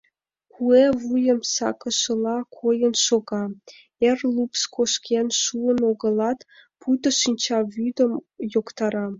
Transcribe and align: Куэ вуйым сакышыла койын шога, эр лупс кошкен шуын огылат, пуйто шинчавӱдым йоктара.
Куэ 0.53 0.83
вуйым 1.01 1.39
сакышыла 1.55 2.37
койын 2.57 2.93
шога, 3.05 3.43
эр 4.09 4.19
лупс 4.35 4.61
кошкен 4.75 5.27
шуын 5.41 5.79
огылат, 5.91 6.39
пуйто 6.79 7.09
шинчавӱдым 7.19 8.11
йоктара. 8.53 9.07